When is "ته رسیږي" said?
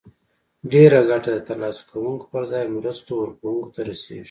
3.75-4.19